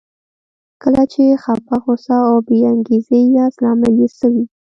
[0.81, 4.45] کله چې خپه، غوسه او بې انګېزې ياست لامل يې څه وي؟